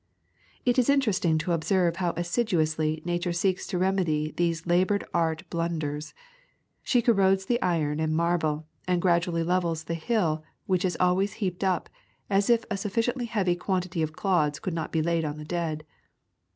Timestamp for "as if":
12.31-12.65